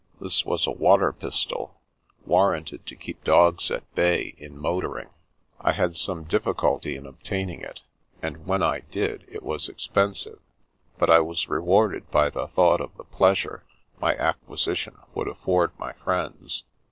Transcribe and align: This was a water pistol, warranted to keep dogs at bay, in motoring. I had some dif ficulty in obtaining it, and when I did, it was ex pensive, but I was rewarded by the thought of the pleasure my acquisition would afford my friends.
This 0.19 0.43
was 0.43 0.65
a 0.65 0.71
water 0.71 1.13
pistol, 1.13 1.79
warranted 2.25 2.87
to 2.87 2.95
keep 2.95 3.23
dogs 3.23 3.69
at 3.69 3.93
bay, 3.93 4.33
in 4.39 4.57
motoring. 4.57 5.09
I 5.59 5.73
had 5.73 5.95
some 5.95 6.23
dif 6.23 6.43
ficulty 6.45 6.95
in 6.95 7.05
obtaining 7.05 7.61
it, 7.61 7.83
and 8.19 8.47
when 8.47 8.63
I 8.63 8.79
did, 8.89 9.25
it 9.27 9.43
was 9.43 9.69
ex 9.69 9.85
pensive, 9.85 10.39
but 10.97 11.11
I 11.11 11.19
was 11.19 11.49
rewarded 11.49 12.09
by 12.09 12.31
the 12.31 12.47
thought 12.47 12.81
of 12.81 12.97
the 12.97 13.03
pleasure 13.03 13.63
my 13.99 14.15
acquisition 14.15 14.97
would 15.13 15.27
afford 15.27 15.77
my 15.77 15.93
friends. 15.93 16.63